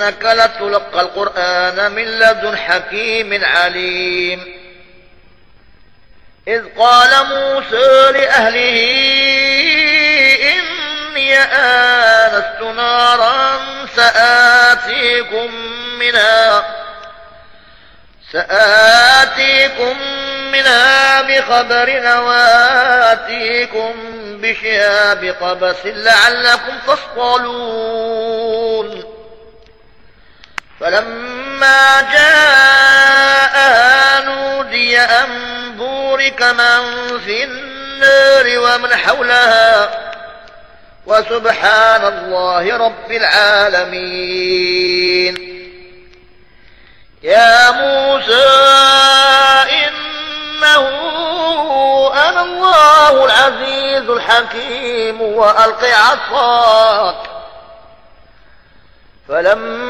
وإنك 0.00 0.24
لتلقى 0.24 1.00
القرآن 1.00 1.92
من 1.92 2.04
لدن 2.04 2.56
حكيم 2.56 3.44
عليم. 3.44 4.60
إذ 6.48 6.62
قال 6.78 7.26
موسى 7.26 8.12
لأهله 8.12 8.80
إني 10.52 11.36
آنست 11.38 12.62
نارا 12.62 13.60
سآتيكم 13.96 15.54
منها 15.98 16.64
سآتيكم 18.32 19.96
منها 20.52 21.22
بخبر 21.22 22.20
وآتيكم 22.22 23.94
بشهاب 24.40 25.24
قبس 25.24 25.76
لعلكم 25.84 26.78
تصطلون. 26.86 28.30
فلما 30.80 32.00
جاءها 32.12 33.50
نودي 34.20 34.98
أن 34.98 35.28
بورك 35.76 36.42
من 36.42 37.18
في 37.18 37.44
النار 37.44 38.58
ومن 38.58 38.94
حولها 38.94 39.90
وسبحان 41.06 42.04
الله 42.04 42.76
رب 42.76 43.10
العالمين. 43.12 44.30
يا 47.22 47.70
موسى 47.70 48.48
إنه 49.70 50.88
أنا 52.28 52.42
الله 52.42 53.24
العزيز 53.24 54.10
الحكيم 54.10 55.22
وألق 55.22 55.84
عصاك. 55.84 57.16
فلما 59.28 59.89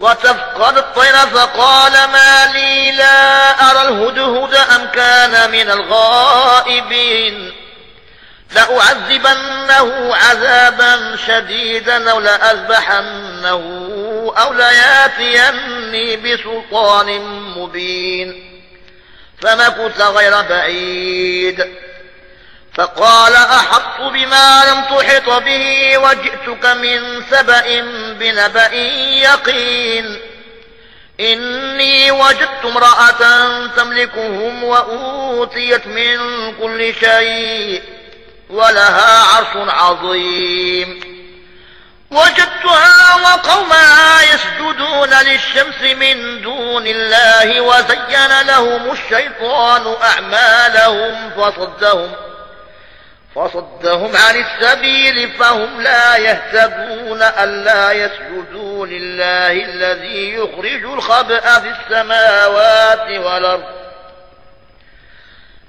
وتفقد 0.00 0.78
الطير 0.78 1.14
فقال 1.14 1.92
ما 1.92 2.52
لي 2.52 2.92
لا 2.92 3.50
أرى 3.70 3.88
الهدهد 3.88 4.54
أم 4.54 4.86
كان 4.86 5.50
من 5.50 5.70
الغائبين 5.70 7.52
لأعذبنه 8.52 10.14
عذابا 10.14 11.16
شديدا 11.26 12.10
أو 12.10 12.20
لأذبحنه 12.20 13.62
أو 14.38 14.52
لياتيني 14.52 16.16
بسلطان 16.16 17.20
مبين 17.56 18.48
فمكث 19.42 20.00
غير 20.00 20.42
بعيد 20.42 21.87
فقال 22.78 23.34
أحط 23.34 24.00
بما 24.00 24.64
لم 24.64 24.98
تحط 24.98 25.42
به 25.42 25.98
وجئتك 25.98 26.66
من 26.66 27.24
سبأ 27.30 27.80
بنبأ 28.12 28.74
يقين. 29.22 30.20
إني 31.20 32.10
وجدت 32.10 32.64
امرأة 32.64 33.66
تملكهم 33.76 34.64
وأوتيت 34.64 35.86
من 35.86 36.18
كل 36.52 36.94
شيء 37.00 37.82
ولها 38.50 39.22
عرش 39.22 39.48
عظيم. 39.54 41.00
وجدتها 42.10 43.14
وقومها 43.14 44.22
يسجدون 44.22 45.10
للشمس 45.10 45.80
من 45.82 46.42
دون 46.42 46.86
الله 46.86 47.60
وزين 47.60 48.40
لهم 48.46 48.90
الشيطان 48.90 49.96
أعمالهم 50.02 51.30
فصدهم. 51.30 52.27
فصدهم 53.34 54.12
عن 54.16 54.44
السبيل 54.44 55.32
فهم 55.32 55.80
لا 55.80 56.16
يهتدون 56.16 57.22
ألا 57.22 57.92
يسجدوا 57.92 58.86
لله 58.86 59.64
الذي 59.64 60.34
يخرج 60.34 60.84
الخبأ 60.84 61.40
في 61.40 61.74
السماوات 61.80 63.10
والأرض. 63.10 63.64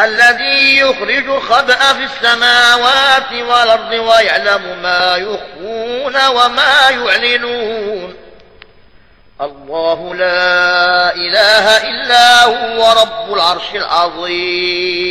الذي 0.00 0.78
يخرج 0.78 1.28
الخبأ 1.28 1.92
في 1.92 2.04
السماوات 2.04 3.32
والأرض 3.32 3.92
ويعلم 3.92 4.82
ما 4.82 5.16
يخفون 5.16 6.26
وما 6.26 6.90
يعلنون. 6.90 8.16
الله 9.40 10.14
لا 10.14 11.14
إله 11.14 11.76
إلا 11.76 12.44
هو 12.44 12.92
رب 13.02 13.34
العرش 13.34 13.74
العظيم. 13.74 15.10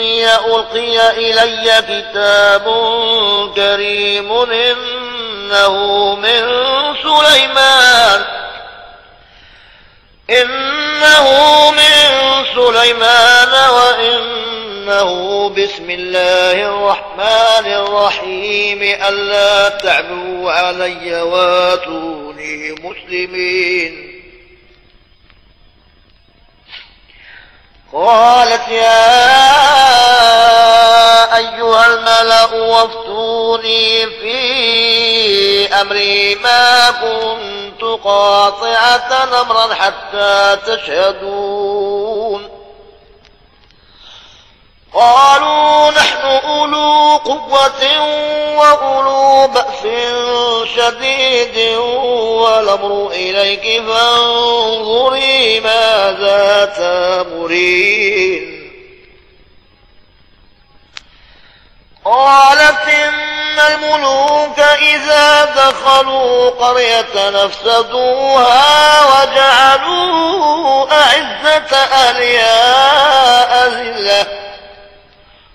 إني 0.00 0.34
ألقي 0.34 1.10
إلي 1.10 1.82
كتاب 1.82 2.64
كريم 3.56 4.32
إنه 4.32 5.74
من 6.14 6.42
سليمان. 7.02 8.24
إنه 10.30 11.26
من 11.70 12.08
سليمان 12.54 13.52
وإنه 13.70 15.48
بسم 15.48 15.90
الله 15.90 16.52
الرحمن 16.52 17.72
الرحيم. 17.72 18.82
ألا 18.82 19.68
تعلوا 19.68 20.52
علي 20.52 21.22
واتوني 21.22 22.72
مسلمين. 22.72 24.09
قالت 27.92 28.68
يا 28.68 29.36
أيها 31.36 31.86
الملأ 31.86 32.54
وافتوني 32.54 34.06
في 34.06 35.74
أمري 35.80 36.34
ما 36.34 36.90
كنت 36.90 37.82
قاطعة 38.04 39.40
أمرا 39.40 39.74
حتى 39.74 40.56
تشهدون. 40.66 42.48
قالوا 44.94 45.90
نحن 45.90 46.26
أولو 46.26 47.16
قوة 47.16 47.82
وأولو 48.60 49.46
بأس 49.46 49.82
شديد 50.76 51.76
والأمر 51.78 53.10
إليك 53.12 53.82
فانظري 53.86 55.60
ماذا 55.60 56.64
تأمرين. 56.76 58.60
قالت 62.04 62.88
إن 62.88 63.58
الملوك 63.58 64.58
إذا 64.60 65.44
دخلوا 65.44 66.50
قرية 66.50 67.30
نفسدوها 67.30 69.04
وجعلوا 69.04 70.86
أعزة 70.92 71.76
أهلها 71.76 72.56
أذلة 73.66 74.26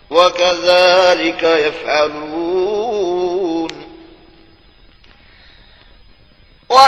وكذلك 0.09 1.43
يفعلون. 1.43 2.34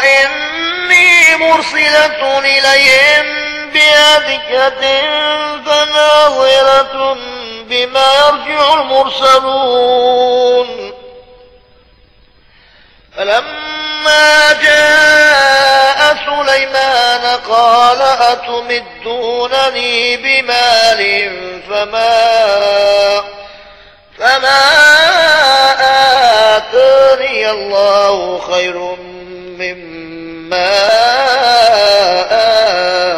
وإني 0.07 1.36
مرسلة 1.36 2.39
إليهم 2.39 3.25
بهدكة 3.74 4.81
فناظرة 5.65 7.17
بما 7.70 8.13
يرجع 8.13 8.74
المرسلون. 8.74 10.67
فلما 13.17 14.53
جاء 14.63 16.17
سليمان 16.25 17.24
قال 17.50 18.01
أتمدونني 18.32 19.38
بمال 20.17 21.01
فما 21.70 23.24
فما 24.20 24.63
آتاني 26.58 27.50
الله 27.51 28.41
خير 28.51 28.98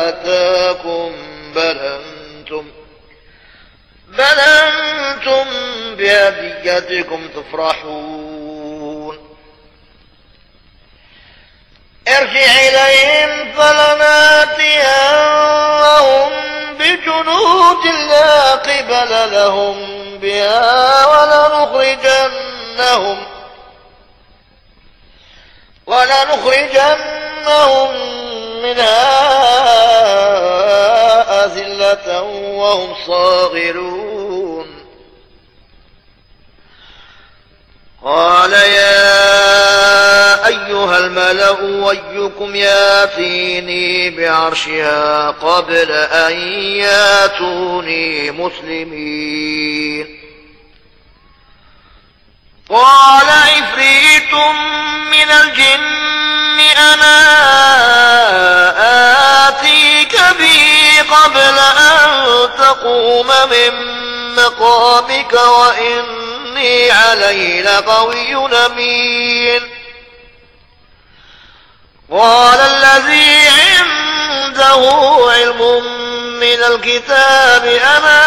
آتاكم 0.09 1.11
بل 1.55 1.77
أنتم 1.79 2.65
بل 4.07 4.39
أنتم 4.39 5.45
بهديتكم 5.95 7.27
تفرحون 7.27 9.17
ارجع 12.07 12.51
إليهم 12.69 13.51
فلناتينهم 13.53 14.79
بجنود 16.79 17.85
لا 18.09 18.51
قبل 18.51 19.31
لهم 19.31 19.77
بها 20.21 21.05
ولنخرجنهم 21.05 22.39
ولنخرجنهم 27.49 28.61
منها 28.61 29.09
أذلة 31.45 32.21
وهم 32.21 32.95
صاغرون 33.07 34.79
قال 38.03 38.53
يا 38.53 40.47
أيها 40.47 40.97
الملأ 40.97 41.61
ويكم 41.61 42.55
ياتيني 42.55 44.09
بعرشها 44.09 45.29
قبل 45.29 45.91
أن 45.91 46.31
ياتوني 46.77 48.31
مسلمين 48.31 50.19
قال 52.69 53.29
عفريت 53.29 54.33
من 55.11 55.31
الجن 55.31 55.68
تقوم 62.69 63.27
من 63.27 63.73
مقامك 64.35 65.33
وإني 65.33 66.91
عليه 66.91 67.61
لقوي 67.61 68.35
أمين. 68.65 69.61
قال 72.11 72.59
الذي 72.59 73.47
عنده 73.49 74.81
علم 75.29 75.83
من 76.39 76.63
الكتاب 76.63 77.65
أنا 77.65 78.19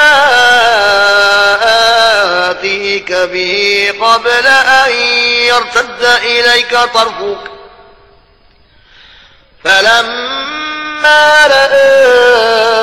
آتيك 2.50 3.12
به 3.12 3.94
قبل 4.00 4.46
أن 4.46 4.92
يرتد 5.46 6.04
إليك 6.04 6.70
طرفك؟ 6.70 7.50
فلما 9.64 10.42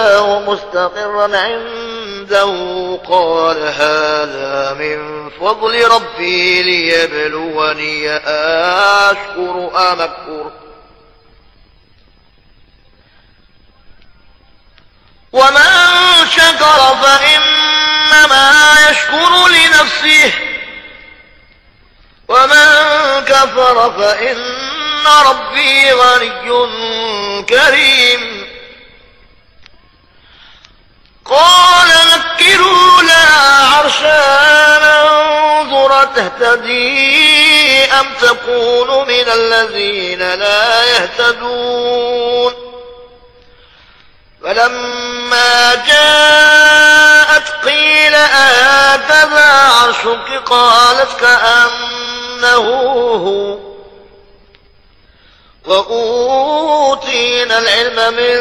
رآه 0.10 0.40
مستقرا 0.40 1.38
عنده 1.38 2.52
قال 3.10 3.58
هذا 3.58 4.74
من 4.80 5.30
فضل 5.30 5.88
ربي 5.88 6.64
ليبلوني 6.64 8.10
أشكر 8.18 9.72
أم 9.92 10.02
أكفر. 10.02 10.52
ومن 15.32 16.28
شكر 16.32 16.96
فإنما 17.04 18.76
يشكر 18.90 19.48
لنفسه. 19.48 20.34
ومن 22.28 22.66
كفر 23.26 23.92
فإن 23.92 24.38
ربي 25.26 25.92
غني 25.92 27.44
كريم. 27.44 28.39
تهتدي 36.16 37.86
أم 37.86 38.06
تكون 38.22 39.08
من 39.08 39.30
الذين 39.34 40.20
لا 40.20 40.84
يهتدون؟ 40.84 42.54
فلما 44.44 45.76
جاءت 45.76 47.66
قيل 47.66 48.16
آكذا 48.16 49.46
عرشك 49.46 50.42
قالت 50.46 51.20
كأنه 51.20 52.66
هو. 53.16 53.58
وأوتينا 55.66 57.60
العلم 57.60 58.14
من 58.14 58.40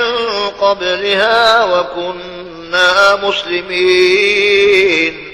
قبلها 0.50 1.64
وكنا 1.64 3.16
مسلمين. 3.16 5.27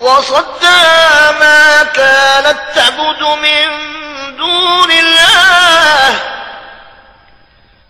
وصدى 0.00 0.82
ما 1.40 1.82
كانت 1.82 2.58
تعبد 2.74 3.22
من 3.22 3.68
دون 4.36 4.90
الله. 4.90 6.20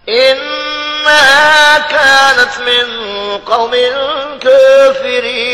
إنها 0.08 1.78
كانت 1.78 2.58
من 2.58 2.86
قوم 3.38 3.70
كافرين. 4.40 5.50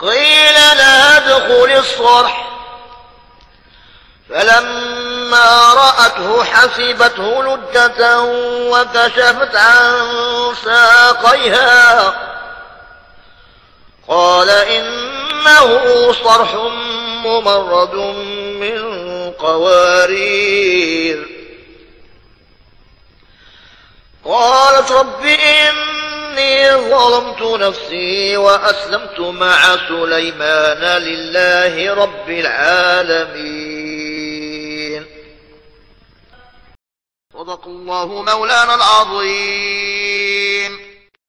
قيل 0.00 0.54
لا 0.54 1.16
ادخل 1.16 1.72
الصرح. 1.78 2.46
فلما 4.30 5.74
رأته 5.74 6.44
حسبته 6.44 7.42
لجة 7.44 8.20
وكشفت 8.70 9.56
عن 9.56 10.54
ساقيها. 10.64 12.14
قال 14.08 14.50
إنه 14.50 16.12
صرح 16.12 16.54
ممرد 17.24 17.94
من 18.60 18.78
قوارير. 19.32 21.26
قالت 24.24 24.92
رب 24.92 25.26
إني 25.26 26.70
ظلمت 26.70 27.42
نفسي 27.42 28.36
وأسلمت 28.36 29.20
مع 29.20 29.76
سليمان 29.88 31.02
لله 31.02 31.94
رب 31.94 32.30
العالمين. 32.30 33.76
صدق 37.32 37.66
الله 37.66 38.06
مولانا 38.06 38.74
العظيم. 38.74 40.35